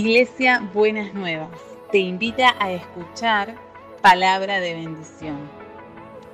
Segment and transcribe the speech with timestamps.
[0.00, 1.50] Iglesia Buenas Nuevas
[1.92, 3.54] te invita a escuchar
[4.00, 5.38] palabra de bendición.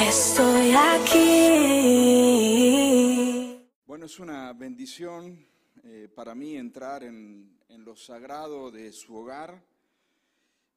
[0.00, 1.68] Estoy aquí.
[3.84, 5.46] Bueno, es una bendición
[5.84, 9.62] eh, para mí entrar en, en lo sagrado de su hogar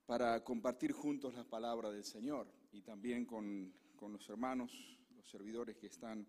[0.06, 4.72] para compartir juntos la palabra del Señor y también con, con los hermanos,
[5.16, 6.28] los servidores que están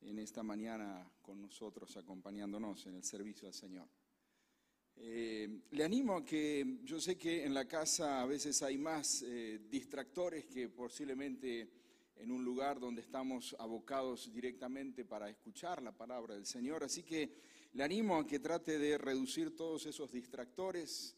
[0.00, 3.88] en esta mañana con nosotros acompañándonos en el servicio al Señor.
[4.96, 9.22] Eh, le animo a que yo sé que en la casa a veces hay más
[9.22, 11.70] eh, distractores que posiblemente
[12.16, 16.82] en un lugar donde estamos abocados directamente para escuchar la palabra del Señor.
[16.82, 17.32] Así que
[17.72, 21.16] le animo a que trate de reducir todos esos distractores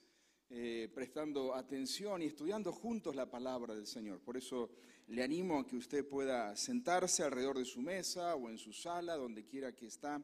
[0.55, 4.21] eh, prestando atención y estudiando juntos la palabra del Señor.
[4.21, 4.69] Por eso
[5.07, 9.17] le animo a que usted pueda sentarse alrededor de su mesa o en su sala,
[9.17, 10.23] donde quiera que está,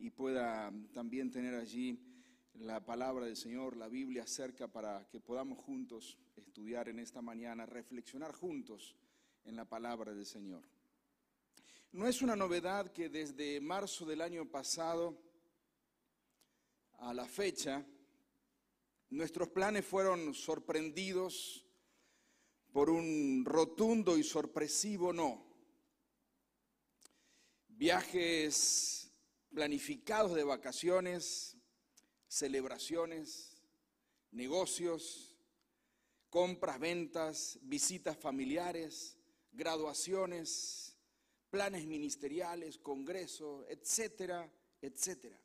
[0.00, 1.96] y pueda también tener allí
[2.54, 7.64] la palabra del Señor, la Biblia cerca para que podamos juntos estudiar en esta mañana,
[7.64, 8.96] reflexionar juntos
[9.44, 10.64] en la palabra del Señor.
[11.92, 15.16] No es una novedad que desde marzo del año pasado
[16.98, 17.86] a la fecha,
[19.10, 21.64] Nuestros planes fueron sorprendidos
[22.72, 25.46] por un rotundo y sorpresivo no.
[27.68, 29.10] Viajes
[29.50, 31.56] planificados de vacaciones,
[32.26, 33.62] celebraciones,
[34.30, 35.36] negocios,
[36.28, 39.16] compras, ventas, visitas familiares,
[39.52, 40.98] graduaciones,
[41.50, 45.40] planes ministeriales, congresos, etcétera, etcétera.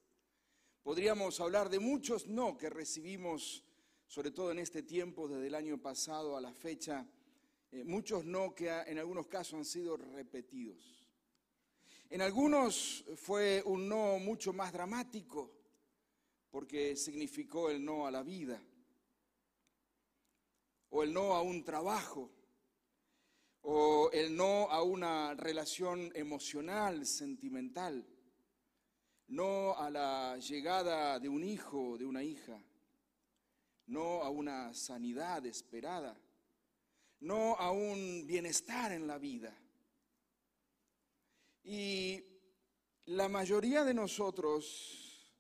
[0.83, 3.63] Podríamos hablar de muchos no que recibimos,
[4.05, 7.07] sobre todo en este tiempo, desde el año pasado a la fecha,
[7.71, 11.09] eh, muchos no que en algunos casos han sido repetidos.
[12.09, 15.53] En algunos fue un no mucho más dramático,
[16.51, 18.61] porque significó el no a la vida,
[20.89, 22.29] o el no a un trabajo,
[23.61, 28.05] o el no a una relación emocional, sentimental
[29.33, 32.61] no a la llegada de un hijo, de una hija,
[33.87, 36.15] no a una sanidad esperada,
[37.21, 39.57] no a un bienestar en la vida.
[41.63, 42.23] Y
[43.05, 45.33] la mayoría de nosotros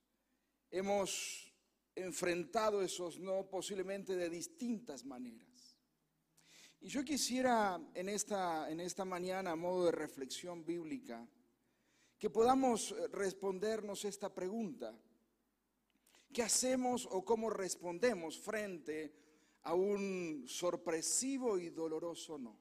[0.71, 1.53] hemos
[1.95, 5.77] enfrentado esos no posiblemente de distintas maneras.
[6.81, 11.27] Y yo quisiera en esta, en esta mañana, a modo de reflexión bíblica,
[12.23, 14.97] que podamos eh, respondernos esta pregunta.
[16.31, 19.13] ¿Qué hacemos o cómo respondemos frente
[19.63, 22.57] a un sorpresivo y doloroso no?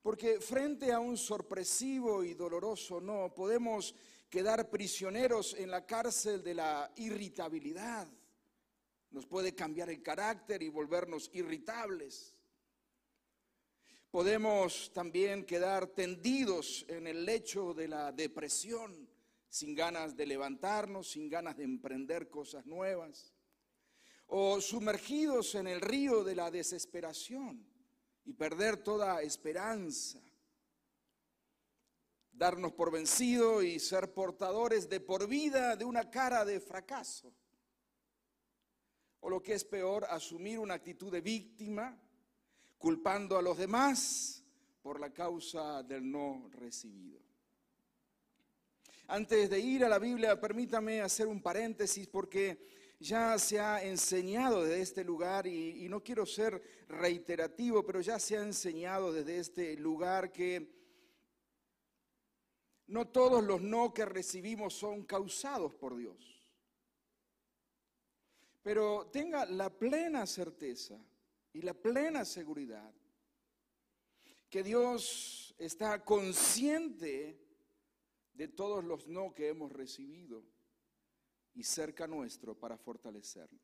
[0.00, 3.94] Porque frente a un sorpresivo y doloroso no, podemos
[4.30, 8.08] quedar prisioneros en la cárcel de la irritabilidad.
[9.10, 12.33] Nos puede cambiar el carácter y volvernos irritables.
[14.14, 19.10] Podemos también quedar tendidos en el lecho de la depresión,
[19.48, 23.34] sin ganas de levantarnos, sin ganas de emprender cosas nuevas,
[24.28, 27.66] o sumergidos en el río de la desesperación
[28.24, 30.20] y perder toda esperanza,
[32.30, 37.34] darnos por vencido y ser portadores de por vida de una cara de fracaso,
[39.18, 42.00] o lo que es peor, asumir una actitud de víctima,
[42.84, 44.44] culpando a los demás
[44.82, 47.18] por la causa del no recibido.
[49.06, 54.64] Antes de ir a la Biblia, permítame hacer un paréntesis porque ya se ha enseñado
[54.64, 59.76] desde este lugar, y, no quiero ser reiterativo, pero ya se ha enseñado desde este
[59.78, 60.70] lugar que
[62.88, 66.46] no todos los no que recibimos son causados por Dios.
[68.62, 71.00] Pero tenga la plena certeza
[71.54, 72.92] y la plena seguridad
[74.50, 77.40] que Dios está consciente
[78.34, 80.44] de todos los no que hemos recibido
[81.54, 83.62] y cerca nuestro para fortalecernos.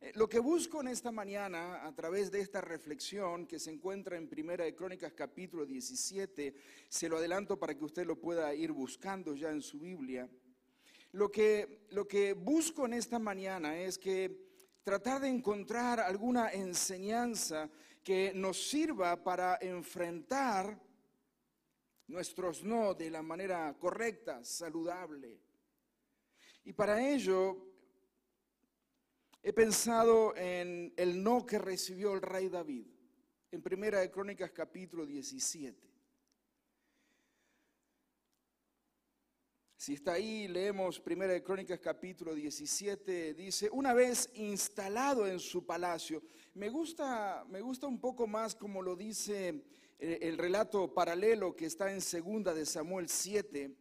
[0.00, 4.16] Eh, lo que busco en esta mañana a través de esta reflexión que se encuentra
[4.16, 6.54] en Primera de Crónicas capítulo 17,
[6.88, 10.28] se lo adelanto para que usted lo pueda ir buscando ya en su Biblia.
[11.12, 14.45] Lo que, lo que busco en esta mañana es que
[14.86, 17.68] tratar de encontrar alguna enseñanza
[18.04, 20.80] que nos sirva para enfrentar
[22.06, 25.40] nuestros no de la manera correcta, saludable.
[26.62, 27.66] Y para ello
[29.42, 32.86] he pensado en el no que recibió el rey David.
[33.50, 35.95] en Primera de Crónicas capítulo 17.
[39.86, 45.64] Si está ahí, leemos Primera de Crónicas capítulo 17, dice, una vez instalado en su
[45.64, 46.24] palacio,
[46.54, 49.62] me gusta, me gusta un poco más como lo dice
[50.00, 53.76] eh, el relato paralelo que está en segunda de Samuel 7,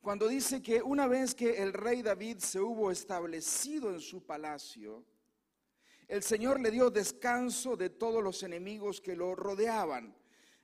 [0.00, 5.04] cuando dice que una vez que el rey David se hubo establecido en su palacio,
[6.06, 10.14] el Señor le dio descanso de todos los enemigos que lo rodeaban.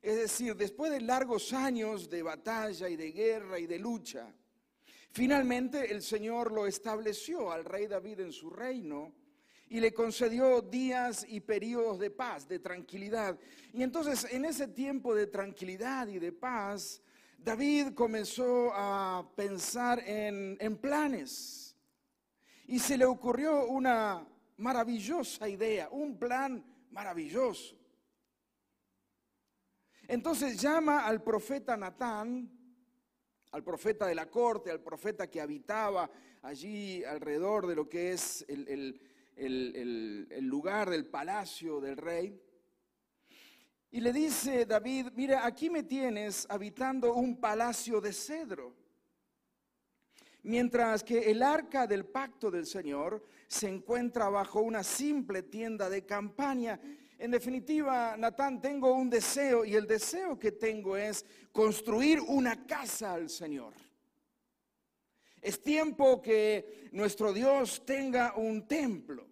[0.02, 4.34] Es decir, después de largos años de batalla y de guerra y de lucha,
[5.12, 9.14] finalmente el Señor lo estableció al rey David en su reino
[9.68, 13.38] y le concedió días y periodos de paz, de tranquilidad.
[13.72, 17.00] Y entonces en ese tiempo de tranquilidad y de paz,
[17.38, 21.76] David comenzó a pensar en, en planes.
[22.66, 24.26] Y se le ocurrió una
[24.56, 27.81] maravillosa idea, un plan maravilloso.
[30.08, 32.50] Entonces llama al profeta Natán,
[33.52, 36.10] al profeta de la corte, al profeta que habitaba
[36.42, 39.00] allí alrededor de lo que es el,
[40.40, 42.40] lugar del palacio del rey.
[43.90, 48.74] Y le dice David, mira, aquí me tienes habitando un palacio de cedro,
[50.42, 56.06] mientras que el arca del pacto del Señor se encuentra bajo una simple tienda de
[56.06, 56.80] campaña
[57.22, 63.12] en definitiva, Natán, tengo un deseo y el deseo que tengo es construir una casa
[63.12, 63.74] al Señor.
[65.40, 69.28] Es tiempo que nuestro Dios tenga un templo.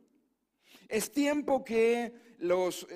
[0.89, 2.87] Es tiempo que los,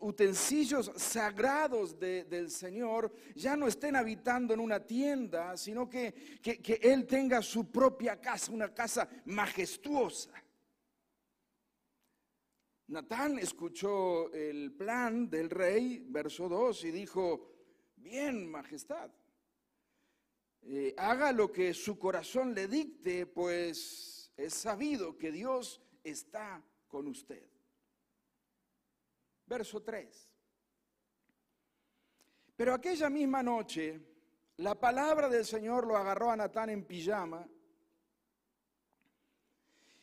[0.00, 6.12] utensilios sagrados del Señor ya no estén habitando en una tienda, sino que,
[6.42, 10.32] que Él tenga su propia casa, una casa majestuosa.
[12.90, 17.52] Natán escuchó el plan del rey, verso 2, y dijo,
[17.94, 19.12] bien, majestad,
[20.62, 27.06] eh, haga lo que su corazón le dicte, pues es sabido que Dios está con
[27.06, 27.46] usted.
[29.46, 30.28] Verso 3.
[32.56, 34.00] Pero aquella misma noche,
[34.56, 37.46] la palabra del Señor lo agarró a Natán en pijama,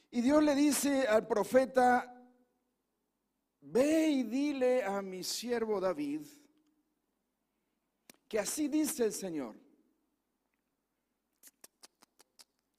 [0.10, 2.13] y Dios le dice al profeta,
[3.62, 6.21] Ve y dile a mi siervo David
[8.27, 9.56] que así dice el Señor.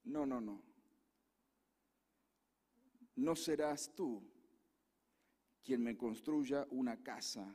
[0.05, 0.63] No, no, no.
[3.17, 4.23] No serás tú
[5.63, 7.55] quien me construya una casa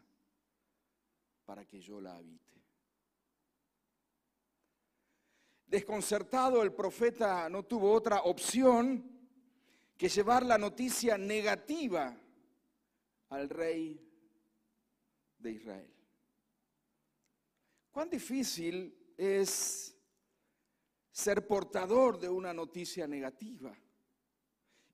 [1.46, 2.62] para que yo la habite.
[5.68, 9.10] Desconcertado el profeta no tuvo otra opción
[9.98, 12.16] que llevar la noticia negativa
[13.34, 14.00] al rey
[15.40, 15.94] de Israel.
[17.92, 19.98] Cuán difícil es
[21.12, 23.76] ser portador de una noticia negativa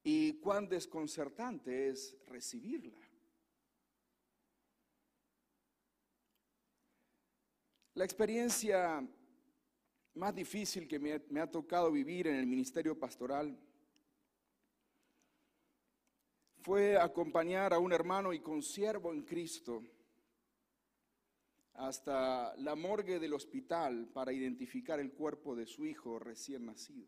[0.03, 2.99] y cuán desconcertante es recibirla.
[7.93, 9.05] La experiencia
[10.13, 13.57] más difícil que me, ha tocado vivir en el ministerio pastoral
[16.61, 19.83] fue acompañar a un hermano y consiervo en Cristo
[21.75, 27.07] hasta la morgue del hospital para identificar el cuerpo de su hijo recién nacido.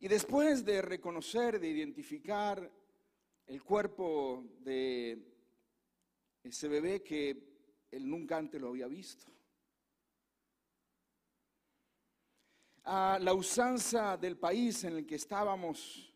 [0.00, 2.70] Y después de reconocer, de identificar
[3.46, 5.18] el cuerpo de
[6.42, 9.33] ese bebé que él nunca antes lo había visto,
[12.84, 16.12] a la usanza del país en el que estábamos,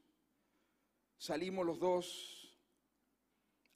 [1.17, 2.55] salimos los dos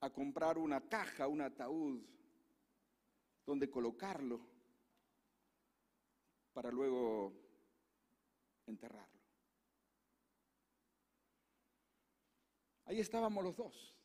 [0.01, 2.03] a comprar una caja, un ataúd,
[3.47, 4.41] donde colocarlo
[6.53, 7.33] para luego
[8.67, 9.21] enterrarlo.
[12.85, 13.97] Ahí estábamos los dos,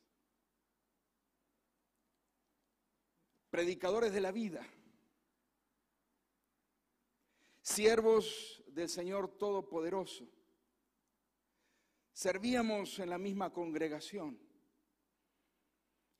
[3.50, 4.66] predicadores de la vida,
[7.60, 10.24] siervos del Señor Todopoderoso.
[12.12, 14.38] Servíamos en la misma congregación.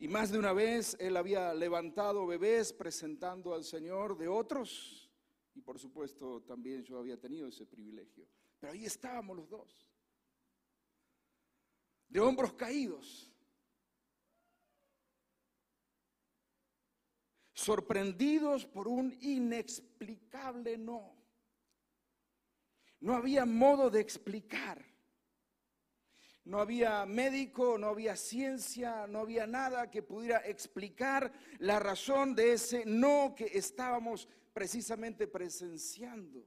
[0.01, 5.09] Y más de una vez Él había levantado bebés presentando al Señor de otros.
[5.55, 8.27] Y por supuesto también yo había tenido ese privilegio.
[8.59, 9.89] Pero ahí estábamos los dos.
[12.09, 13.33] De hombros caídos.
[17.53, 21.18] Sorprendidos por un inexplicable no.
[23.01, 24.85] No había modo de explicar.
[26.45, 32.53] No había médico, no había ciencia, no había nada que pudiera explicar la razón de
[32.53, 36.47] ese no que estábamos precisamente presenciando,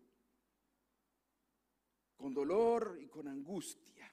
[2.18, 4.12] con dolor y con angustia.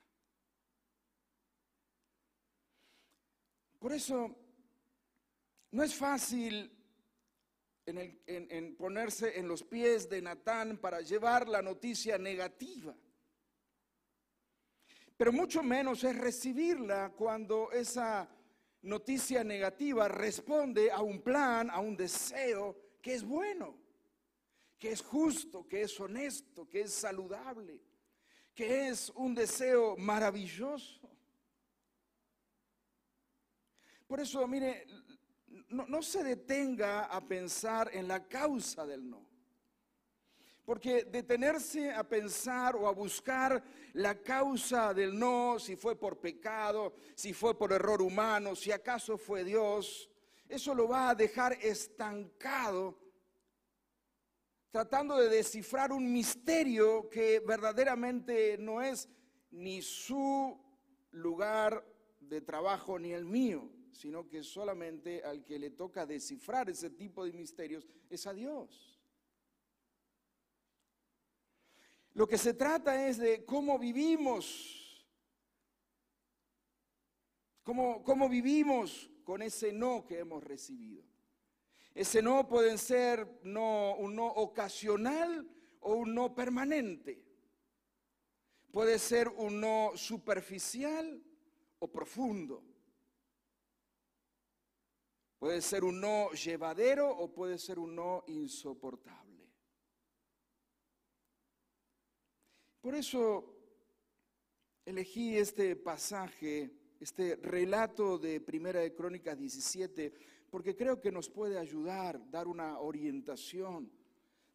[3.78, 4.36] Por eso,
[5.70, 6.77] no es fácil
[7.88, 12.94] en, ponerse en los pies de Natán para llevar la noticia negativa.
[15.16, 18.28] Pero mucho menos es recibirla cuando esa
[18.82, 23.76] noticia negativa responde a un plan, a un deseo que es bueno,
[24.78, 27.82] que es justo, que es honesto, que es saludable,
[28.54, 31.08] que es un deseo maravilloso.
[34.06, 34.86] Por eso, mire,
[35.70, 39.26] no, se detenga a pensar en la causa del no.
[40.64, 43.62] Porque detenerse a pensar o a buscar
[43.94, 49.16] la causa del no, si fue por pecado, si fue por error humano, si acaso
[49.16, 50.10] fue Dios,
[50.46, 52.98] eso lo va a dejar estancado,
[54.70, 59.08] tratando de descifrar un misterio que verdaderamente no es
[59.50, 60.58] ni su
[61.12, 61.82] lugar
[62.20, 67.24] de trabajo ni el mío sino que solamente al que le toca descifrar ese tipo
[67.24, 68.96] de misterios es a Dios.
[72.14, 75.04] Lo que se trata es de cómo vivimos,
[77.64, 81.02] cómo, cómo vivimos con ese no que hemos recibido.
[81.92, 85.50] Ese no puede ser un no ocasional
[85.80, 87.20] o un no permanente.
[88.70, 91.20] Puede ser un no superficial
[91.80, 92.67] o profundo.
[95.38, 99.48] Puede ser un no llevadero o puede ser un no insoportable.
[102.80, 103.54] Por eso
[104.84, 110.12] elegí este pasaje, este relato de Primera de Crónicas 17,
[110.50, 113.92] porque creo que nos puede ayudar, dar una orientación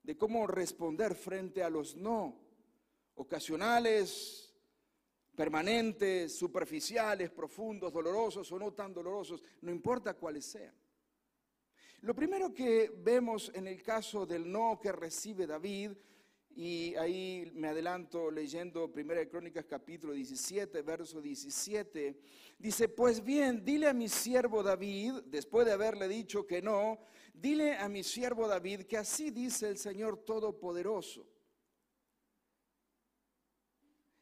[0.02, 2.42] de cómo responder frente a los no
[3.16, 4.43] ocasionales,
[5.36, 10.74] permanentes, superficiales, profundos, dolorosos o no tan dolorosos, no importa cuáles sean.
[12.02, 15.92] Lo primero que vemos en el caso del no que recibe David,
[16.56, 22.20] y ahí me adelanto leyendo 1 Crónicas capítulo 17, verso 17,
[22.60, 27.00] dice, pues bien, dile a mi siervo David, después de haberle dicho que no,
[27.34, 31.26] dile a mi siervo David que así dice el Señor Todopoderoso.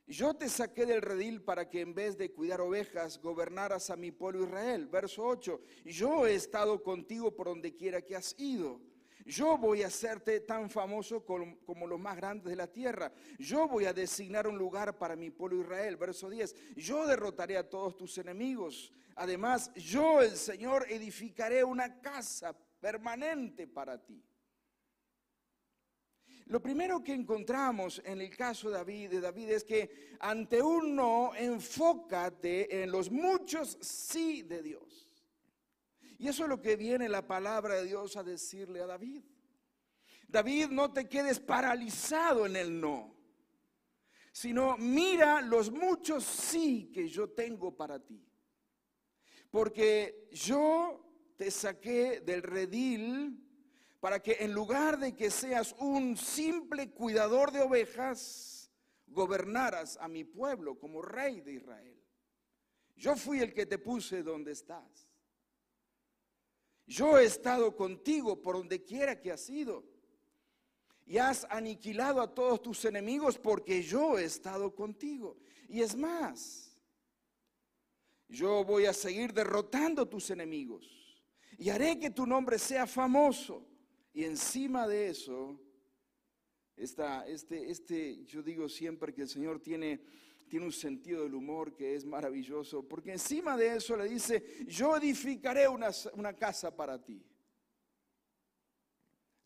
[0.07, 4.11] Yo te saqué del redil para que en vez de cuidar ovejas gobernaras a mi
[4.11, 4.87] pueblo Israel.
[4.87, 5.61] Verso 8.
[5.85, 8.81] Yo he estado contigo por donde quiera que has ido.
[9.25, 13.11] Yo voy a hacerte tan famoso como, los más grandes de la tierra.
[13.37, 15.95] Yo voy a designar un lugar para mi pueblo Israel.
[15.95, 16.75] Verso 10.
[16.75, 18.91] Yo derrotaré a todos tus enemigos.
[19.15, 24.23] Además, yo el Señor edificaré una casa permanente para ti.
[26.45, 28.77] Lo primero que encontramos en el caso de
[29.21, 35.09] David, es que ante un no, enfócate en los muchos sí de Dios.
[36.17, 39.23] Y eso es lo que viene la palabra de Dios a decirle a David.
[40.27, 43.15] David, no te quedes paralizado en el no,
[44.31, 48.23] sino mira los muchos sí que yo tengo para ti.
[49.49, 53.50] Porque yo te saqué del redil
[54.01, 58.71] para que en lugar de que seas un simple cuidador de ovejas,
[59.05, 62.01] gobernaras a mi pueblo como rey de Israel.
[62.95, 65.07] Yo fui el que te puse donde estás.
[66.87, 69.85] Yo he estado contigo por donde quiera que has ido.
[71.05, 75.37] Y has aniquilado a todos tus enemigos porque yo he estado contigo.
[75.67, 76.75] Y es más,
[78.27, 80.87] yo voy a seguir derrotando tus enemigos.
[81.59, 83.70] Y haré que tu nombre sea famoso.
[84.13, 85.59] Y encima de eso,
[86.75, 90.01] está este, este, yo digo siempre que el Señor tiene,
[90.49, 94.97] tiene un sentido del humor que es maravilloso, porque encima de eso le dice, yo
[94.97, 97.23] edificaré una, una casa para ti.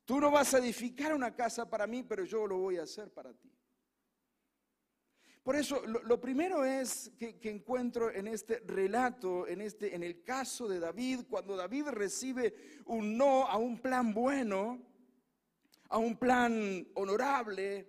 [0.06, 3.12] Tú no vas a edificar una casa para mí, pero yo lo voy a hacer
[3.12, 3.52] para ti.
[5.46, 10.24] Por eso, lo, primero es que, que, encuentro en este relato, en, este, en el
[10.24, 14.82] caso de David, cuando David recibe un no a un plan bueno,
[15.90, 17.88] a un plan honorable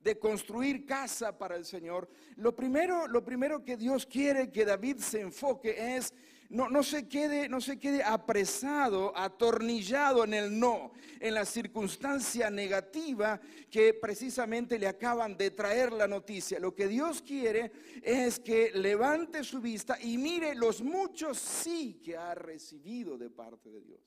[0.00, 4.98] de construir casa para el Señor, lo primero, lo primero que Dios quiere que David
[4.98, 6.14] se enfoque es
[6.50, 12.48] no, no, se quede, no se quede apresado, atornillado en el no, en la circunstancia
[12.48, 13.38] negativa
[13.70, 16.58] que precisamente le acaban de traer la noticia.
[16.58, 17.70] Lo que Dios quiere
[18.02, 23.70] es que levante su vista y mire los muchos sí que ha recibido de parte
[23.70, 24.00] de Dios.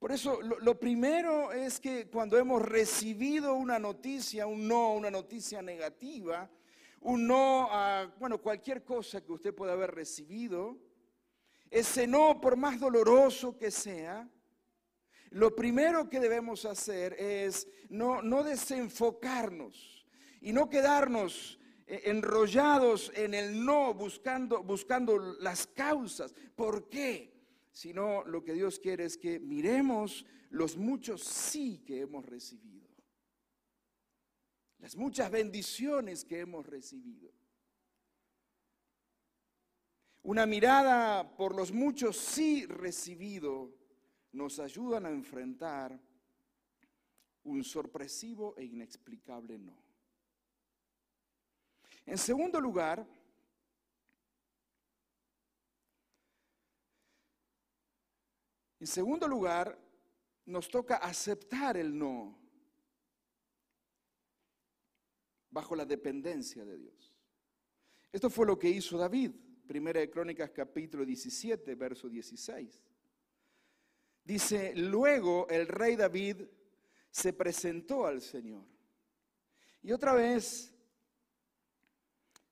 [0.00, 5.10] Por eso lo, lo, primero es que cuando hemos recibido una noticia, un no, una
[5.10, 6.50] noticia negativa,
[7.00, 10.78] un no a, bueno, cualquier cosa que usted pueda haber recibido,
[11.70, 14.28] ese no, por más doloroso que sea,
[15.30, 20.04] lo primero que debemos hacer es no, no desenfocarnos
[20.40, 26.34] y no quedarnos eh, enrollados en el no, buscando, buscando las causas.
[26.56, 27.32] ¿Por qué?
[27.70, 32.89] Sino lo que Dios quiere es que miremos los muchos sí que hemos recibido
[34.80, 37.30] las muchas bendiciones que hemos recibido.
[40.22, 43.74] Una mirada por los muchos sí recibido
[44.32, 45.98] nos ayudan a enfrentar
[47.44, 49.82] un sorpresivo e inexplicable no.
[52.06, 53.06] En segundo lugar,
[58.78, 59.78] en segundo lugar,
[60.46, 62.39] nos toca aceptar el no.
[65.50, 67.14] Bajo la dependencia de Dios.
[68.12, 69.32] Esto fue lo que hizo David,
[69.66, 72.82] Primera de Crónicas capítulo 17, verso 16.
[74.24, 76.42] Dice, luego el rey David
[77.10, 78.64] se presentó al Señor.
[79.82, 80.74] Y otra vez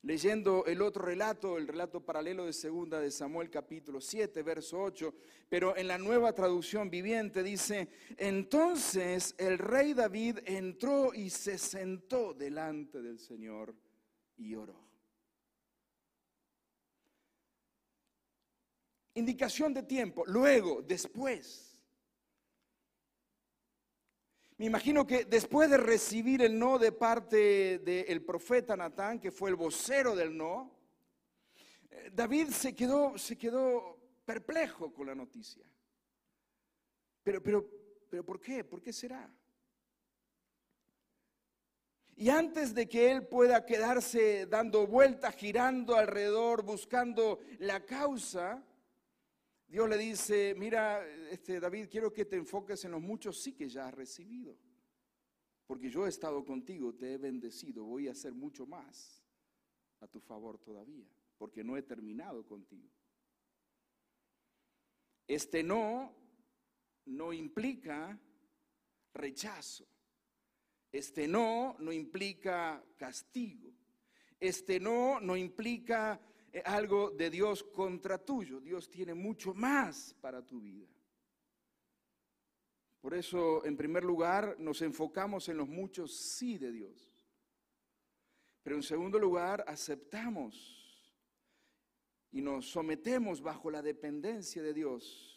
[0.09, 5.15] leyendo el otro relato, el relato paralelo de segunda de Samuel capítulo 7, verso 8,
[5.50, 12.33] pero en la nueva traducción viviente dice, entonces el rey David entró y se sentó
[12.33, 13.75] delante del Señor
[14.38, 14.83] y oró.
[19.12, 21.67] Indicación de tiempo, luego, después.
[24.59, 29.50] Me imagino que después de recibir el no de parte del profeta Natán, que fue
[29.50, 30.77] el vocero del no,
[31.90, 35.64] eh, David se quedó, se quedó perplejo con la noticia.
[37.23, 37.71] Pero, pero,
[38.11, 38.64] pero ¿por qué?
[38.64, 39.33] ¿Por qué será?
[42.16, 48.61] Y antes de que él pueda quedarse dando vueltas, girando alrededor, buscando la causa,
[49.68, 53.68] Dios le dice, mira, este, David, quiero que te enfoques en los muchos sí que
[53.68, 54.57] ya has recibido.
[55.66, 59.22] Porque yo he estado contigo, te he bendecido, voy a hacer mucho más
[60.00, 62.88] a tu favor todavía, porque no he terminado contigo.
[65.26, 66.14] Este no
[67.04, 68.18] no implica
[69.12, 69.87] rechazo.
[70.90, 73.70] Este no no implica castigo.
[74.40, 76.18] Este no no implica
[76.64, 78.61] algo de Dios contra tuyo.
[78.61, 80.87] Dios tiene mucho más para tu vida.
[83.00, 87.12] Por eso, en primer lugar, nos enfocamos en los muchos sí de Dios.
[88.62, 90.78] Pero en segundo lugar, aceptamos
[92.30, 95.34] y nos sometemos bajo la dependencia de Dios.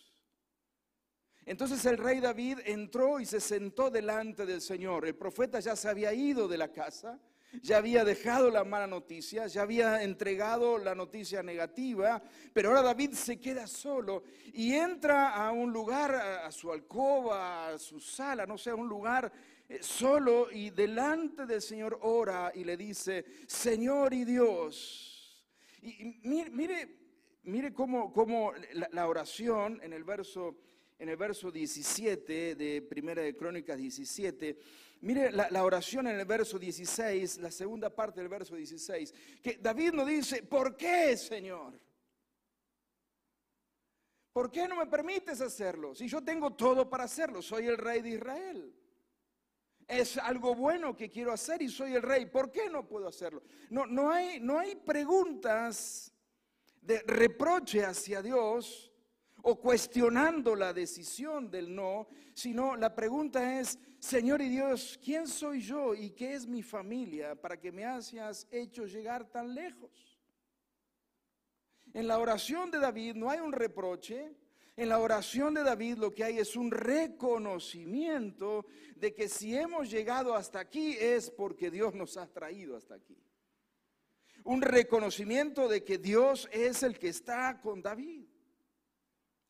[1.46, 5.06] Entonces el rey David entró y se sentó delante del Señor.
[5.06, 7.20] El profeta ya se había ido de la casa
[7.62, 12.22] ya había dejado la mala noticia, ya había entregado la noticia negativa,
[12.54, 17.80] pero ahora David se queda solo y entra a un lugar, a su alcoba, a
[17.80, 19.32] su sala, no sé, a un lugar
[19.68, 25.42] eh, solo y delante del Señor ora y le dice, Señor y Dios.
[25.82, 27.00] Y mire,
[27.44, 28.52] mire, cómo, cómo
[28.92, 30.58] la, oración en el verso
[31.02, 34.58] en el verso 17 de Primera de Crónicas 17,
[35.02, 39.12] Mire la, oración en el verso 16, la segunda parte del verso 16,
[39.42, 41.74] que David nos dice, ¿por qué, Señor?
[44.32, 45.96] ¿Por qué no me permites hacerlo?
[45.96, 48.76] Si yo tengo todo para hacerlo, soy el rey de Israel.
[49.88, 52.28] Es algo bueno que quiero hacer y soy el rey.
[52.28, 53.42] ¿Por qué no puedo hacerlo?
[53.72, 56.14] No, no, hay, no hay preguntas
[56.80, 58.91] de reproche hacia Dios
[59.44, 65.62] o cuestionando la decisión del no, sino la pregunta es, Señor y Dios, ¿quién soy
[65.62, 70.20] yo y qué es mi familia para que me hayas hecho llegar tan lejos?
[71.94, 74.34] En la oración de David no hay un reproche,
[74.78, 79.92] en la oración de David lo que hay es un reconocimiento de que si hemos
[79.92, 83.18] llegado hasta aquí es porque Dios nos ha traído hasta aquí.
[84.44, 88.31] Un reconocimiento de que Dios es el que está con David.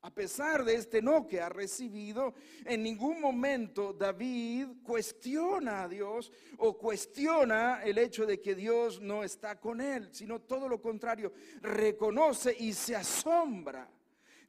[0.04, 2.34] A pesar de este no que ha recibido,
[2.66, 9.24] en ningún momento David cuestiona a Dios o cuestiona el hecho de que Dios no
[9.24, 13.92] está con él, sino todo lo contrario, reconoce y se asombra,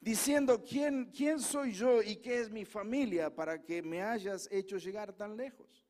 [0.01, 4.77] diciendo, ¿quién, quién soy yo y qué es mi familia para que me hayas hecho
[4.77, 5.85] llegar tan lejos?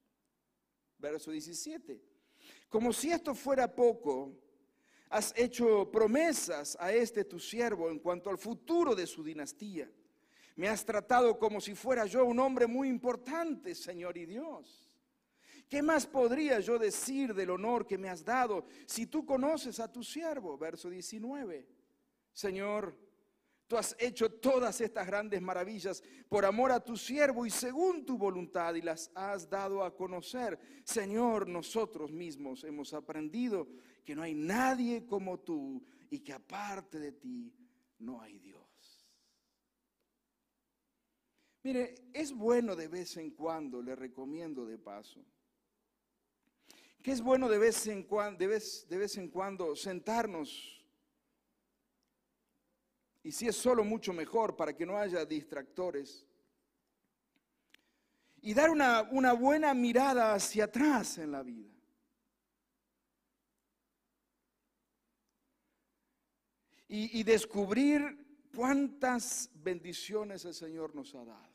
[0.98, 2.02] Verso 17.
[2.68, 4.43] Como si esto fuera poco,
[5.14, 9.88] Has hecho promesas a este tu siervo en cuanto al futuro de su dinastía.
[10.56, 14.90] Me has tratado como si fuera yo un hombre muy importante, Señor y Dios.
[15.70, 19.92] ¿Qué más podría yo decir del honor que me has dado si tú conoces a
[19.92, 20.58] tu siervo?
[20.58, 21.68] Verso 19.
[22.32, 22.98] Señor,
[23.68, 28.18] Tú has hecho todas estas grandes maravillas por amor a tu siervo y según tu
[28.18, 30.60] voluntad y las has dado a conocer.
[30.84, 33.68] Señor, nosotros mismos hemos aprendido
[34.04, 37.54] que no hay nadie como tú y que aparte de ti
[38.00, 38.64] no hay Dios.
[41.64, 45.24] Mire, es bueno de vez en cuando, le recomiendo de paso,
[47.02, 50.83] que es bueno de vez en cuando, de vez, de vez en cuando sentarnos
[53.24, 56.28] y si es solo mucho mejor para que no haya distractores.
[58.42, 61.72] Y dar una, una buena mirada hacia atrás en la vida.
[66.90, 71.54] Y, y descubrir cuántas bendiciones el Señor nos ha dado.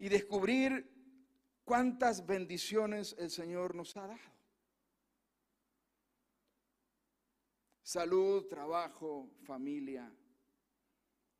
[0.00, 0.92] Y descubrir
[1.64, 4.37] cuántas bendiciones el Señor nos ha dado.
[7.88, 10.14] Salud, trabajo, familia,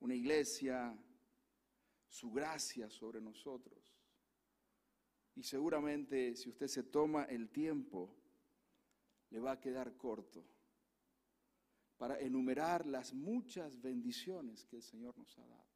[0.00, 0.98] una iglesia,
[2.08, 3.94] su gracia sobre nosotros.
[5.34, 8.16] Y seguramente si usted se toma el tiempo,
[9.28, 10.42] le va a quedar corto
[11.98, 15.68] para enumerar las muchas bendiciones que el Señor nos ha dado.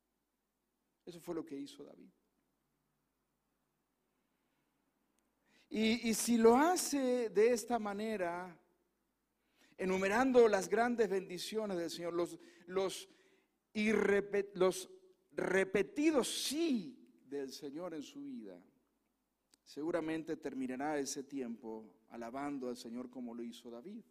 [1.05, 2.11] Eso fue lo que hizo David.
[5.69, 8.59] Y, y si lo hace de esta manera,
[9.83, 13.09] enumerando las grandes bendiciones del Señor, los, los,
[14.55, 14.91] los
[15.33, 18.63] repetidos sí del Señor en su vida,
[19.65, 24.05] seguramente terminará ese tiempo alabando al Señor como lo hizo David.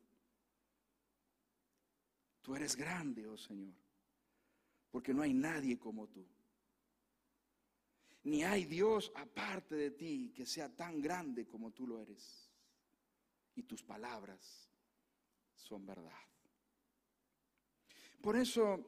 [2.42, 3.74] Tú eres grande, oh Señor,
[4.90, 6.28] porque no hay nadie como tú.
[8.24, 12.52] Ni hay Dios aparte de ti que sea tan grande como tú lo eres.
[13.56, 14.71] Y tus palabras
[15.62, 16.12] son verdad.
[18.22, 18.80] Por eso,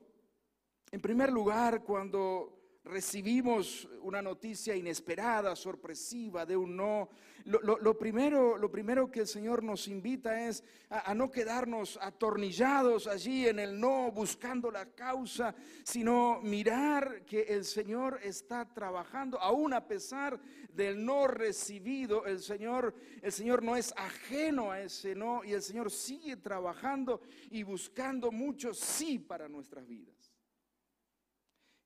[0.91, 7.09] en primer lugar, cuando recibimos una noticia inesperada, sorpresiva, de un no,
[7.45, 13.47] lo, primero, lo primero que el Señor nos invita es a, no quedarnos atornillados allí
[13.47, 19.87] en el no, buscando la causa, sino mirar que el Señor está trabajando, aún a
[19.87, 20.39] pesar
[20.73, 25.61] del no recibido, el Señor, el Señor no es ajeno a ese no, y el
[25.61, 30.32] Señor sigue trabajando y buscando mucho sí para nuestras vidas.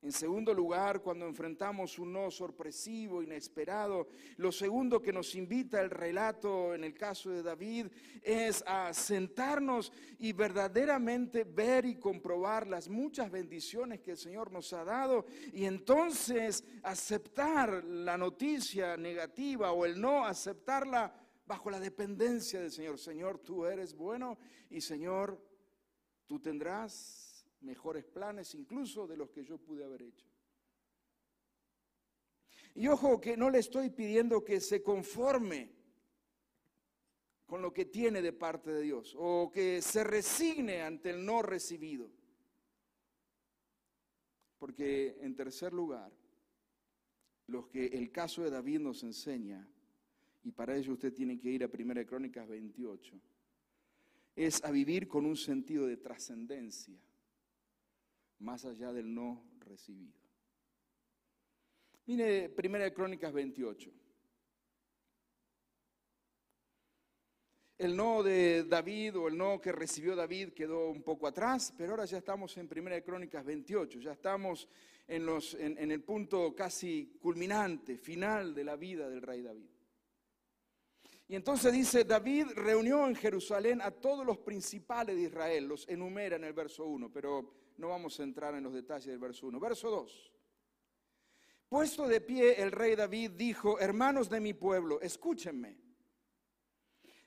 [0.04, 4.08] En segundo lugar, cuando enfrentamos un no sorpresivo, inesperado,
[4.38, 7.88] lo segundo que nos invita el relato en el caso de David
[8.22, 14.72] es a sentarnos y verdaderamente ver y comprobar las muchas bendiciones que el Señor nos
[14.72, 21.12] ha dado y entonces aceptar la noticia negativa o el no aceptarla
[21.48, 23.00] bajo la dependencia del Señor.
[23.00, 24.38] Señor, tú eres bueno
[24.70, 25.42] y Señor,
[26.28, 27.27] tú tendrás
[27.62, 30.28] mejores planes incluso de los que yo pude haber hecho.
[32.76, 35.72] Y ojo que no le estoy pidiendo que se conforme
[37.48, 41.42] con lo que tiene de parte de Dios o que se resigne ante el no
[41.42, 42.12] recibido.
[44.60, 46.12] Porque en tercer lugar,
[47.48, 49.68] lo que el caso de David nos enseña,
[50.44, 53.16] y para ello usted tiene que ir a 1 Crónicas 28,
[54.36, 57.00] es a vivir con un sentido de trascendencia
[58.40, 60.14] más allá del no recibido.
[62.06, 63.92] Mire, Primera de Crónicas 28.
[67.78, 71.92] El no de David o el no que recibió David quedó un poco atrás, pero
[71.92, 74.68] ahora ya estamos en Primera de Crónicas 28, ya estamos
[75.08, 79.70] en, los, en el punto casi culminante, final de la vida del rey David.
[81.30, 86.38] Y entonces dice, David reunió en Jerusalén a todos los principales de Israel, los enumera
[86.38, 89.60] en el verso 1, pero no vamos a entrar en los detalles del verso 1.
[89.60, 90.34] Verso 2.
[91.70, 95.78] Puesto de pie el rey David dijo, hermanos de mi pueblo, escúchenme.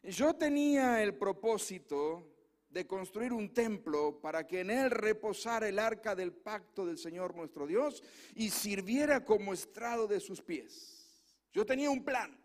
[0.03, 2.27] Yo tenía el propósito
[2.71, 7.35] de construir un templo para que en él reposara el arca del pacto del Señor
[7.35, 8.03] nuestro Dios
[8.35, 11.37] y sirviera como estrado de sus pies.
[11.53, 12.37] Yo tenía un plan.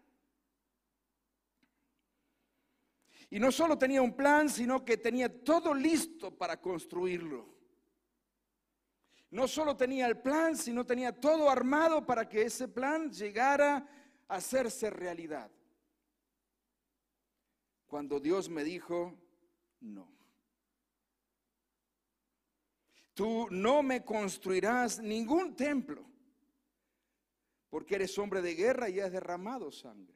[3.30, 7.55] Y no solo tenía un plan, sino que tenía todo listo para construirlo.
[9.32, 13.88] No solo tenía el plan, sino tenía todo armado para que ese plan llegara
[14.28, 15.52] a hacerse realidad.
[17.86, 19.14] Cuando Dios me dijo,
[19.82, 20.16] no.
[23.14, 26.06] Tú no me construirás ningún templo,
[27.70, 30.15] porque eres hombre de guerra y has derramado sangre.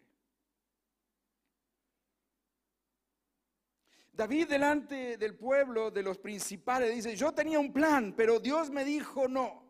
[4.19, 8.83] David delante del pueblo, de los principales, dice, yo tenía un plan, pero Dios me
[8.83, 9.65] dijo no.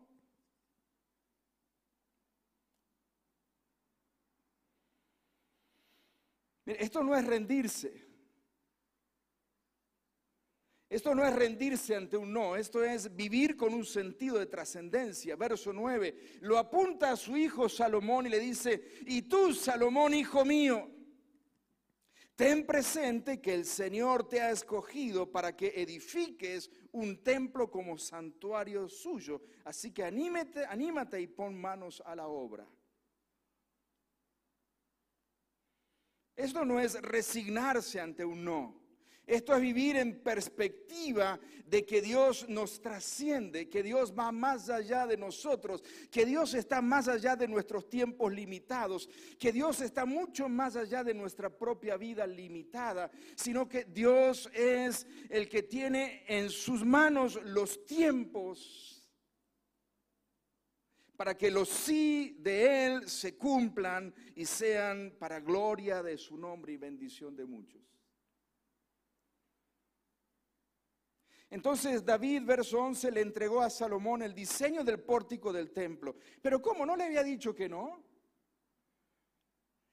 [6.66, 8.08] esto no es rendirse.
[10.90, 15.36] Esto no es rendirse ante un no, esto es vivir con un sentido de trascendencia.
[15.36, 20.44] Verso 9, lo apunta a su hijo Salomón y le dice, y tú, Salomón, hijo
[20.44, 20.90] mío,
[22.40, 28.88] ten presente que el Señor te ha escogido para que edifiques un templo como santuario
[28.88, 29.42] suyo.
[29.66, 32.66] Así que anímate, anímate y pon manos a la obra.
[36.34, 38.89] Esto no es resignarse ante un no.
[39.30, 45.06] Esto es vivir en perspectiva de que Dios nos trasciende, que Dios va más allá
[45.06, 50.50] de nosotros, que Dios está más allá de nuestros tiempos limitados, que Dios está mucho
[50.50, 56.50] más allá de nuestra propia vida limitada, sino que Dios es el que tiene en
[56.50, 59.08] sus manos los tiempos
[61.16, 66.74] para que los sí de Él se cumplan y sean para gloria de su nombre
[66.74, 67.99] y bendición de muchos.
[71.52, 76.16] Entonces David, verso 11, le entregó a Salomón el diseño del pórtico del templo.
[76.42, 76.86] Pero ¿cómo?
[76.86, 78.04] ¿No le había dicho que no?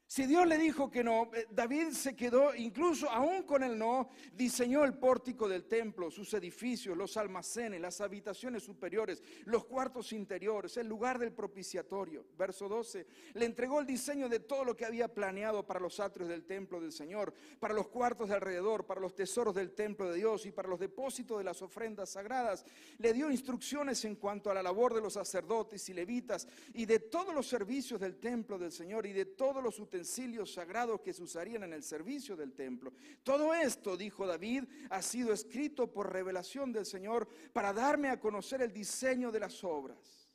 [0.09, 4.09] Si Dios le dijo que no, eh, David se quedó, incluso aún con el no,
[4.35, 10.77] diseñó el pórtico del templo, sus edificios, los almacenes, las habitaciones superiores, los cuartos interiores,
[10.77, 12.25] el lugar del propiciatorio.
[12.39, 16.29] Verso 12, le entregó el diseño de todo lo que había planeado para los atrios
[16.29, 20.19] del templo del Señor, para los cuartos de alrededor, para los tesoros del templo de
[20.19, 22.65] Dios y para los depósitos de las ofrendas sagradas.
[22.99, 27.01] Le dio instrucciones en cuanto a la labor de los sacerdotes y levitas y de
[27.01, 31.15] todos los servicios del templo del Señor y de todos los utensilios utensilios sagrados que
[31.15, 32.93] se usarían en el servicio del templo.
[33.23, 38.61] Todo esto, dijo David, ha sido escrito por revelación del Señor para darme a conocer
[38.61, 40.29] el diseño de las obras.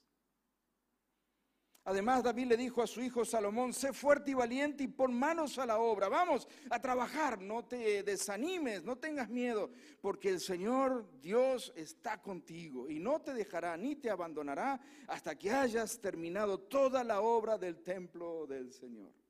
[1.84, 5.58] Además, David le dijo a su hijo Salomón, sé fuerte y valiente y pon manos
[5.58, 6.10] a la obra.
[6.10, 12.90] Vamos a trabajar, no te desanimes, no tengas miedo, porque el Señor Dios está contigo
[12.90, 17.82] y no te dejará ni te abandonará hasta que hayas terminado toda la obra del
[17.82, 19.21] templo del Señor.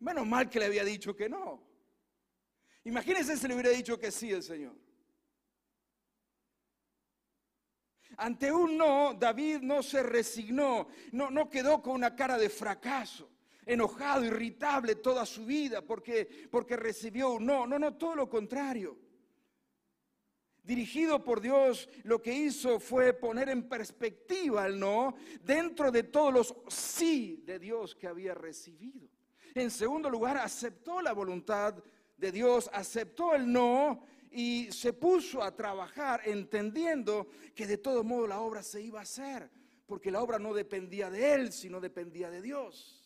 [0.00, 1.62] Menos mal que le había dicho que no.
[2.84, 4.76] Imagínense si le hubiera dicho que sí el Señor.
[8.16, 13.30] Ante un no, David no se resignó, no, no quedó con una cara de fracaso,
[13.64, 17.66] enojado, irritable toda su vida porque, porque recibió un no.
[17.66, 18.98] No, no, todo lo contrario.
[20.62, 26.32] Dirigido por Dios, lo que hizo fue poner en perspectiva el no dentro de todos
[26.32, 29.08] los sí de Dios que había recibido.
[29.54, 31.74] En segundo lugar, aceptó la voluntad
[32.16, 38.26] de Dios, aceptó el no y se puso a trabajar entendiendo que de todo modo
[38.26, 39.50] la obra se iba a hacer,
[39.86, 42.98] porque la obra no dependía de él, sino dependía de Dios.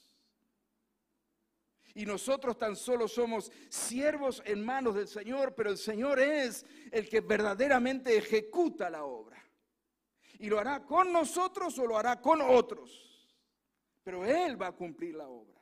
[1.94, 7.09] Y nosotros tan solo somos siervos en manos del Señor, pero el Señor es el
[7.09, 9.42] que verdaderamente ejecuta la obra.
[10.38, 13.28] Y lo hará con nosotros o lo hará con otros.
[14.02, 15.62] Pero Él va a cumplir la obra.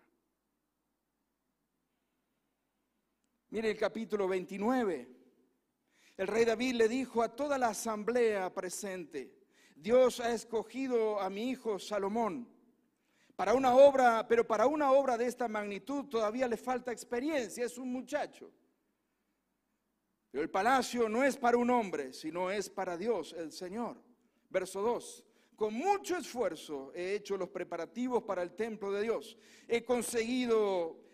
[3.51, 5.09] Mire el capítulo 29.
[6.17, 9.35] El rey David le dijo a toda la asamblea presente,
[9.75, 12.49] Dios ha escogido a mi hijo Salomón
[13.35, 17.77] para una obra, pero para una obra de esta magnitud todavía le falta experiencia, es
[17.77, 18.53] un muchacho.
[20.31, 23.97] Pero el palacio no es para un hombre, sino es para Dios, el Señor.
[24.49, 25.25] Verso 2.
[25.57, 29.37] Con mucho esfuerzo he hecho los preparativos para el templo de Dios.
[29.67, 31.10] He conseguido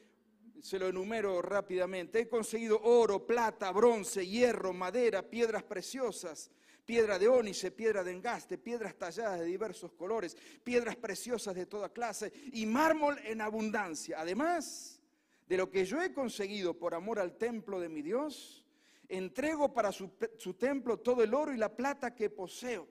[0.61, 2.21] se lo enumero rápidamente.
[2.21, 6.51] He conseguido oro, plata, bronce, hierro, madera, piedras preciosas,
[6.85, 11.93] piedra de ónice, piedra de engaste, piedras talladas de diversos colores, piedras preciosas de toda
[11.93, 14.21] clase y mármol en abundancia.
[14.21, 15.01] Además
[15.47, 18.67] de lo que yo he conseguido por amor al templo de mi Dios,
[19.09, 22.89] Entrego para su, su templo todo el oro y la plata que poseo.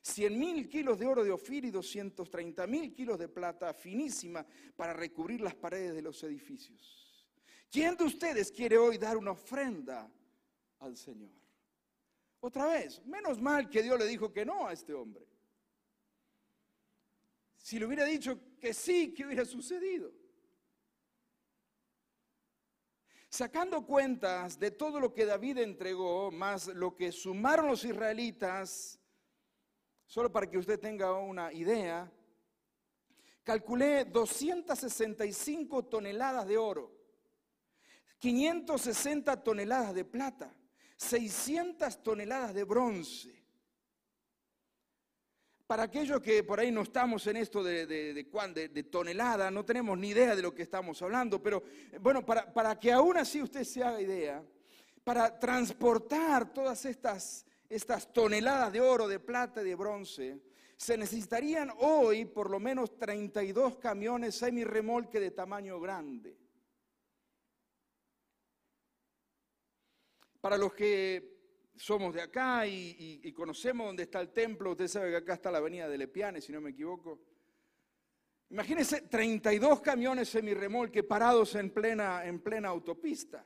[0.00, 4.92] Cien mil kilos de oro de Ofir y 230 mil kilos de plata finísima para
[4.92, 7.26] recubrir las paredes de los edificios.
[7.70, 10.10] ¿Quién de ustedes quiere hoy dar una ofrenda
[10.78, 11.32] al Señor?
[12.40, 15.26] Otra vez, menos mal que Dios le dijo que no a este hombre.
[17.56, 20.10] Si le hubiera dicho que sí, ¿qué hubiera sucedido?
[23.28, 28.97] Sacando cuentas de todo lo que David entregó, más lo que sumaron los israelitas,
[30.08, 32.10] solo para que usted tenga una idea,
[33.44, 36.90] calculé 265 toneladas de oro,
[38.18, 40.52] 560 toneladas de plata,
[40.96, 43.38] 600 toneladas de bronce.
[45.66, 49.98] Para aquellos que por ahí no estamos en esto de, de, de, tonelada, no tenemos
[49.98, 51.62] ni idea de lo que estamos hablando, pero
[52.00, 54.42] bueno, para, para que aún así usted se haga idea,
[55.04, 60.40] para transportar todas estas, estas toneladas de oro, de plata y de bronce,
[60.76, 66.38] se necesitarían hoy por lo menos 32 camiones semi-remolque de tamaño grande.
[70.40, 71.36] Para los que
[71.76, 75.58] somos de acá y, conocemos dónde está el templo, usted sabe que acá está la
[75.58, 77.18] avenida de Lepiane, si no me equivoco.
[78.50, 83.44] Imagínense 32 camiones semirremolque parados en plena, en plena autopista.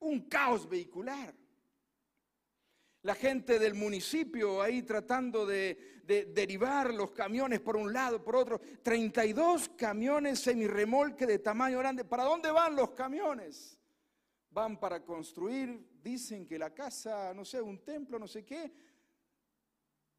[0.00, 1.34] Un caos vehicular.
[3.04, 8.36] La gente del municipio ahí tratando de, de derivar los camiones por un lado, por
[8.36, 8.60] otro.
[8.82, 12.04] 32 camiones semirremolque de tamaño grande.
[12.04, 13.78] ¿Para dónde van los camiones?
[14.54, 18.72] van para construir, dicen que la casa, no sé, un templo, no sé qué,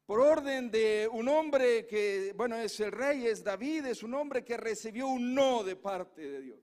[0.04, 4.44] por orden de un hombre que, bueno, es el rey, es David, es un hombre
[4.44, 6.60] que recibió un no de parte de Dios.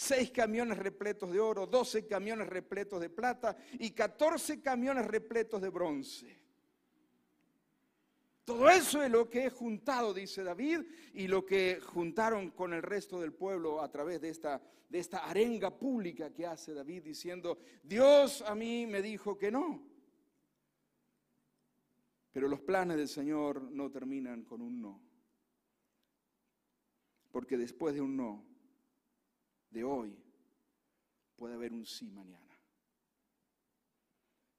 [0.00, 5.70] Seis camiones repletos de oro, doce camiones repletos de plata y catorce camiones repletos de
[5.70, 6.38] bronce.
[8.44, 10.82] Todo eso es lo que he juntado, dice David,
[11.14, 15.28] y lo que juntaron con el resto del pueblo a través de esta, de esta
[15.28, 19.82] arenga pública que hace David diciendo, Dios a mí me dijo que no.
[22.30, 25.02] Pero los planes del Señor no terminan con un no.
[27.32, 28.48] Porque después de un no,
[29.70, 30.16] de hoy,
[31.36, 32.58] puede haber un sí mañana.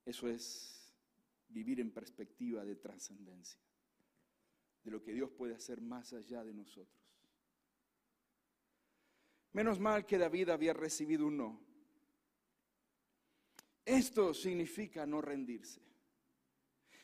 [0.05, 0.93] Eso es
[1.49, 3.59] vivir en perspectiva de trascendencia
[4.83, 6.97] de lo que Dios puede hacer más allá de nosotros.
[9.51, 11.59] Menos mal que David había recibido un no.
[13.83, 15.81] Esto significa no rendirse.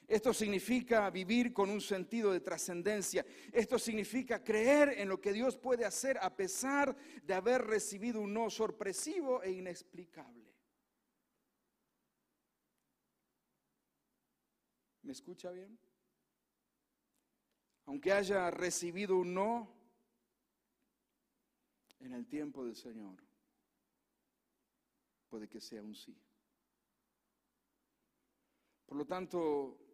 [0.07, 3.25] Esto significa vivir con un sentido de trascendencia.
[3.51, 8.33] Esto significa creer en lo que Dios puede hacer a pesar de haber recibido un
[8.33, 10.53] no sorpresivo e inexplicable.
[15.01, 15.77] ¿Me escucha bien?
[17.85, 19.71] aunque haya recibido un no,
[21.99, 23.15] en el tiempo del Señor,
[25.29, 26.15] puede que sea un sí.
[28.85, 29.84] Por lo tanto,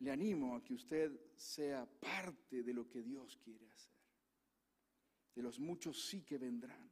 [0.00, 3.96] le animo a que usted sea parte de lo que Dios quiere hacer,
[5.34, 6.90] de los muchos sí que vendrán,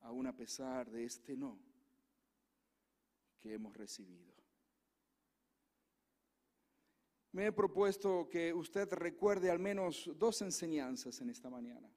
[0.00, 1.58] aún a pesar de este no
[3.40, 4.32] que hemos recibido.
[7.32, 11.90] Me he propuesto que usted recuerde al menos dos enseñanzas en esta mañana.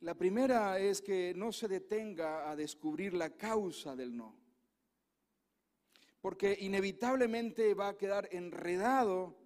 [0.00, 4.39] La primera es que no se detenga a descubrir la causa del no,
[6.20, 9.40] porque inevitablemente va a quedar enredado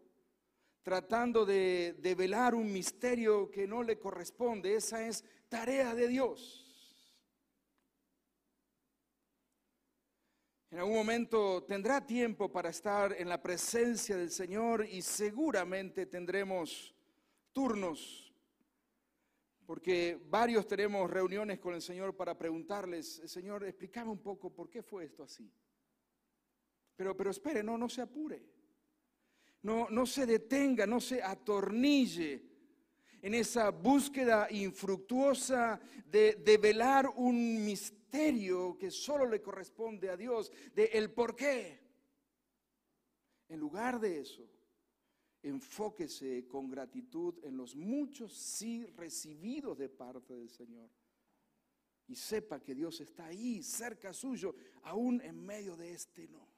[0.85, 4.77] tratando de, velar un misterio que no le corresponde.
[4.77, 6.61] Esa es tarea de Dios.
[10.71, 16.95] En algún momento tendrá tiempo para estar en la presencia del Señor y seguramente tendremos
[17.53, 18.35] turnos,
[19.65, 24.83] porque varios tenemos reuniones con el Señor para preguntarles, Señor, explícame un poco por qué
[24.83, 25.51] fue esto así.
[26.97, 28.43] Pero, pero espere, no, no se apure,
[29.63, 32.43] no, no se detenga, no se atornille
[33.21, 40.53] en esa búsqueda infructuosa de, de velar un misterio que solo le corresponde a Dios,
[40.75, 41.81] de el por qué.
[43.49, 44.49] En lugar de eso,
[45.43, 50.91] enfóquese con gratitud en los muchos sí recibidos de parte del Señor.
[52.07, 56.54] Y sepa que Dios está ahí, cerca suyo, aún en medio de este no.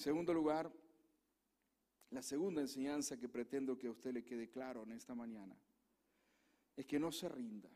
[0.00, 0.72] En segundo lugar,
[2.12, 5.54] La segunda enseñanza que pretendo que a usted le quede claro en esta mañana
[6.74, 7.68] es que no se rinda,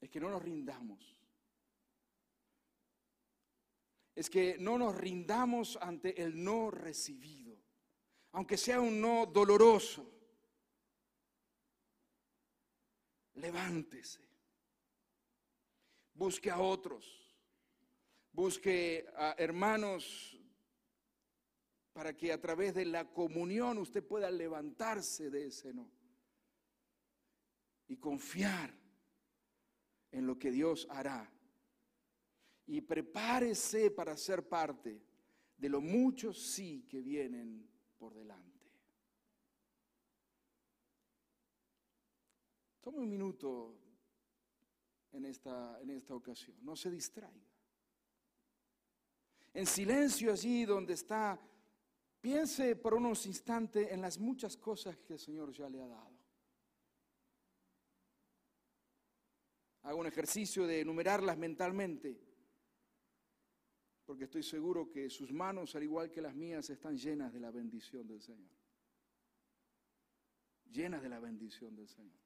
[0.00, 1.16] es que no nos rindamos,
[4.14, 7.56] es que no nos rindamos ante el no recibido,
[8.32, 10.10] aunque sea un no doloroso.
[13.34, 14.26] Levántese,
[16.14, 17.21] busque a otros,
[18.32, 20.38] busque a hermanos
[21.92, 25.90] para que a través de la comunión usted pueda levantarse de ese no
[27.88, 28.74] y confiar
[30.10, 31.30] en lo que Dios hará.
[32.66, 35.02] Y prepárese para ser parte
[35.58, 37.68] de los muchos sí que vienen
[37.98, 38.52] por delante.
[42.80, 43.78] Tome un minuto
[45.12, 47.51] en esta, en esta ocasión, no se distraiga.
[49.54, 51.38] En silencio allí donde está,
[52.20, 56.22] piense por unos instantes en las muchas cosas que el Señor ya le ha dado.
[59.82, 62.18] Haga un ejercicio de enumerarlas mentalmente,
[64.06, 67.50] porque estoy seguro que sus manos, al igual que las mías, están llenas de la
[67.50, 68.50] bendición del Señor.
[70.70, 72.22] Llenas de la bendición del Señor.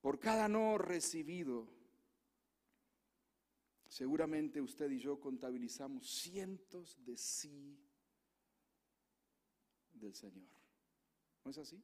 [0.00, 1.75] Por cada no recibido,
[3.96, 7.78] seguramente usted y yo contabilizamos cientos de sí
[9.92, 10.48] del Señor.
[11.44, 11.82] ¿No es así?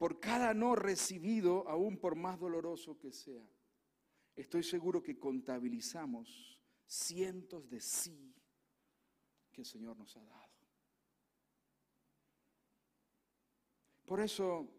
[0.00, 3.46] por cada no recibido, aún por más doloroso que sea,
[4.34, 8.34] estoy seguro que contabilizamos cientos de sí
[9.52, 10.54] que el Señor nos ha dado.
[14.06, 14.72] Por eso,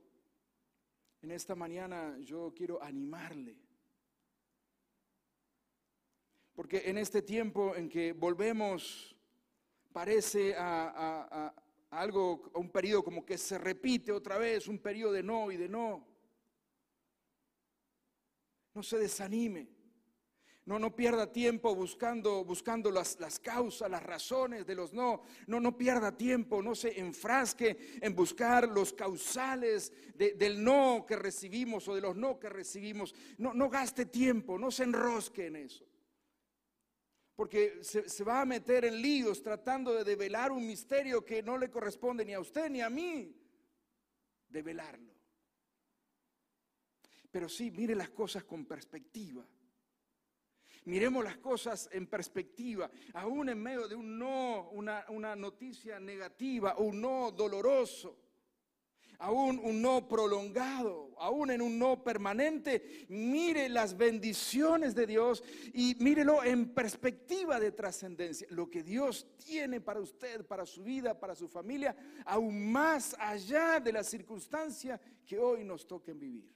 [1.22, 3.71] en esta mañana yo quiero animarle.
[6.54, 9.16] Porque en este tiempo en que volvemos,
[9.92, 11.54] parece a,
[11.92, 15.70] algo, un periodo como que se repite otra vez, un periodo de no y de
[15.70, 16.06] no.
[18.74, 19.68] No se desanime.
[20.64, 25.24] No, no pierda tiempo buscando, buscando las, las, causas, las razones de los no.
[25.48, 31.88] No, no pierda tiempo, no se enfrasque en buscar los causales del no que recibimos
[31.88, 33.16] o de los no que recibimos.
[33.38, 35.91] No, no gaste tiempo, no se enrosque en eso
[37.42, 41.72] porque se, va a meter en líos tratando de develar un misterio que no le
[41.72, 43.36] corresponde ni a usted ni a mí
[44.48, 45.12] develarlo.
[47.32, 49.44] Pero sí, mire las cosas con perspectiva.
[50.86, 57.02] Miremos las cosas en perspectiva, aún en medio de un no, una, noticia negativa, un
[57.02, 58.20] no doloroso
[59.22, 65.44] aún un no prolongado, aún en un no permanente, mire las bendiciones de Dios
[65.74, 68.48] y mírelo en perspectiva de trascendencia.
[68.50, 71.96] Lo que Dios tiene para usted, para su vida, para su familia,
[72.26, 76.52] aún más allá de la circunstancia que hoy nos toquen vivir.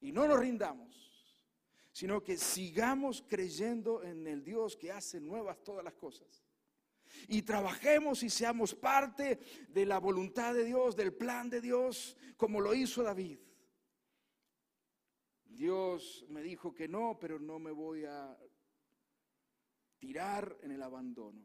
[0.00, 1.34] Y no nos rindamos,
[1.90, 6.45] sino que sigamos creyendo en el Dios que hace nuevas todas las cosas
[7.28, 9.38] y trabajemos y seamos parte
[9.68, 13.38] de la voluntad de Dios, del plan de Dios, como lo hizo David.
[15.44, 18.36] Dios me dijo que no, pero no me voy a
[19.98, 21.42] tirar en el abandono,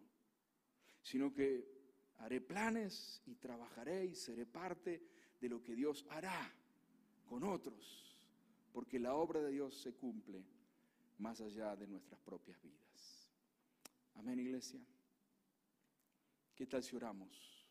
[1.02, 1.66] sino que
[2.18, 5.02] haré planes y trabajaré y seré parte
[5.40, 6.54] de lo que Dios hará
[7.26, 8.18] con otros,
[8.74, 10.44] porque la obra de Dios se cumple
[11.18, 13.32] más allá de nuestras propias vidas.
[14.16, 14.80] Amén, iglesia.
[16.62, 17.66] ¿Qué tal si oramos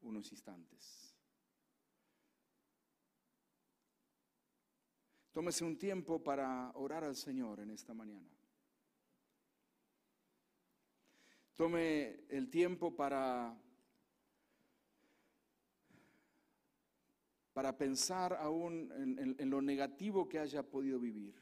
[0.00, 1.14] unos instantes?
[5.32, 8.26] Tómese un tiempo para orar al Señor en esta mañana.
[11.54, 13.54] Tome el tiempo para,
[17.52, 21.38] para pensar aún en, en lo negativo que haya podido vivir.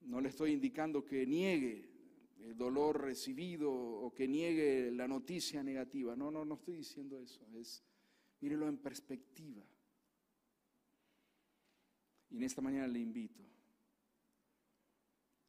[0.00, 1.97] No le estoy indicando que niegue
[2.44, 6.14] el dolor recibido o que niegue la noticia negativa.
[6.16, 7.44] No, no, no estoy diciendo eso.
[7.54, 7.82] Es,
[8.40, 9.64] mírelo en perspectiva.
[12.30, 13.42] Y en esta mañana le invito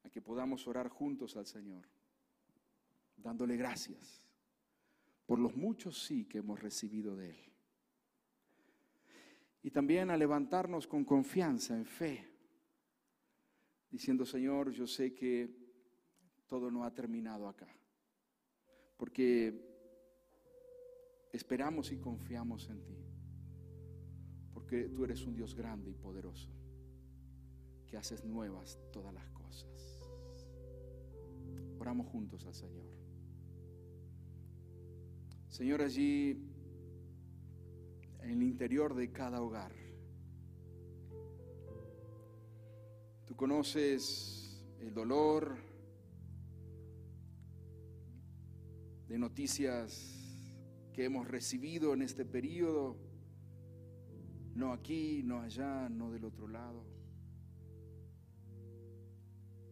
[0.04, 1.86] a que podamos orar juntos al Señor,
[3.18, 4.26] dándole gracias
[5.26, 7.54] por los muchos sí que hemos recibido de Él.
[9.62, 12.26] Y también a levantarnos con confianza, en fe,
[13.92, 15.69] diciendo, Señor, yo sé que
[16.50, 17.68] todo no ha terminado acá.
[18.98, 19.70] Porque
[21.32, 22.98] esperamos y confiamos en ti.
[24.54, 26.50] Porque tú eres un Dios grande y poderoso.
[27.88, 30.04] que haces nuevas todas las cosas.
[31.80, 32.86] Oramos juntos al Señor.
[35.48, 36.38] Señor, allí
[38.22, 39.72] en el interior de cada hogar,
[43.26, 45.69] tú conoces el dolor
[49.10, 50.16] de noticias
[50.94, 52.96] que hemos recibido en este periodo,
[54.54, 56.86] no aquí, no allá, no del otro lado.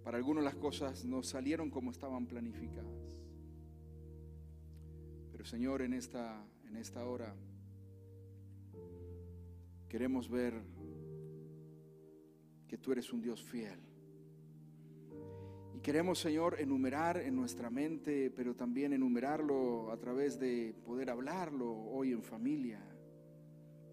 [0.03, 3.21] Para algunos las cosas no salieron como estaban planificadas.
[5.31, 7.35] Pero Señor, en esta, en esta hora
[9.87, 10.63] queremos ver
[12.67, 13.86] que tú eres un Dios fiel.
[15.87, 22.11] Queremos, Señor, enumerar en nuestra mente, pero también enumerarlo a través de poder hablarlo hoy
[22.11, 22.85] en familia,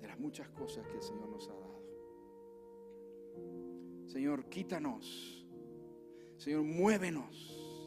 [0.01, 1.85] de las muchas cosas que el Señor nos ha dado.
[4.07, 5.47] Señor, quítanos.
[6.37, 7.87] Señor, muévenos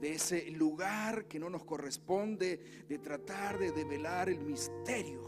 [0.00, 2.58] de ese lugar que no nos corresponde,
[2.88, 5.22] de tratar de develar el misterio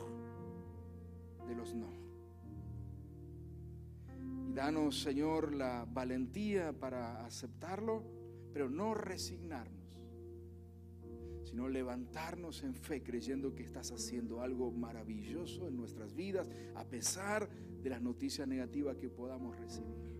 [1.46, 2.03] de los no.
[4.54, 8.04] Danos, Señor, la valentía para aceptarlo,
[8.52, 10.00] pero no resignarnos,
[11.42, 17.48] sino levantarnos en fe creyendo que estás haciendo algo maravilloso en nuestras vidas, a pesar
[17.82, 20.14] de las noticias negativas que podamos recibir.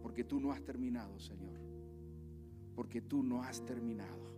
[0.00, 1.62] Porque tú no has terminado, Señor
[2.74, 4.32] porque tú no has terminado.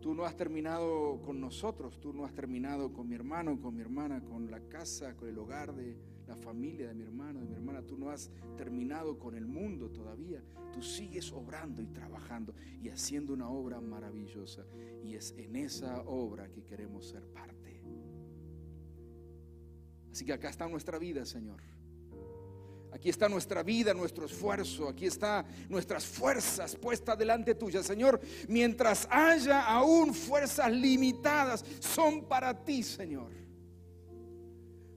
[0.00, 3.80] Tú no has terminado con nosotros, tú no has terminado con mi hermano, con mi
[3.80, 5.96] hermana, con la casa, con el hogar de
[6.26, 7.82] la familia de mi hermano, de mi hermana.
[7.82, 10.42] Tú no has terminado con el mundo todavía.
[10.72, 14.64] Tú sigues obrando y trabajando y haciendo una obra maravillosa.
[15.02, 17.82] Y es en esa obra que queremos ser parte.
[20.10, 21.60] Así que acá está nuestra vida, Señor.
[22.92, 28.18] Aquí está nuestra vida, nuestro esfuerzo, aquí está nuestras fuerzas puestas delante tuya, Señor.
[28.48, 33.45] Mientras haya aún fuerzas limitadas, son para ti, Señor.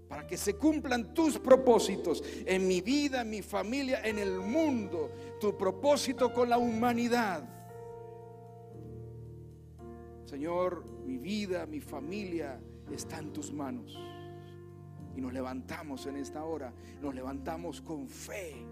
[0.09, 5.11] Para que se cumplan tus propósitos en mi vida, en mi familia, en el mundo.
[5.39, 7.47] Tu propósito con la humanidad.
[10.25, 12.59] Señor, mi vida, mi familia
[12.91, 13.97] está en tus manos.
[15.15, 18.65] Y nos levantamos en esta hora, nos levantamos con fe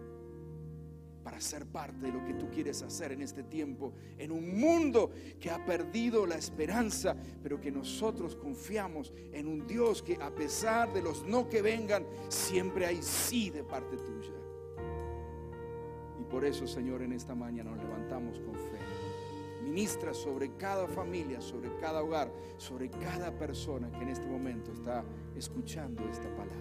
[1.28, 5.12] para ser parte de lo que tú quieres hacer en este tiempo, en un mundo
[5.42, 10.94] que ha perdido la esperanza, pero que nosotros confiamos en un Dios que a pesar
[10.94, 14.32] de los no que vengan, siempre hay sí de parte tuya.
[16.18, 18.80] Y por eso, Señor, en esta mañana nos levantamos con fe.
[19.66, 25.04] Ministra sobre cada familia, sobre cada hogar, sobre cada persona que en este momento está
[25.36, 26.56] escuchando esta palabra.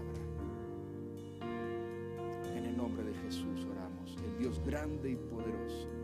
[2.56, 3.66] En el nombre de Jesús
[4.38, 5.95] Dios grande y poderoso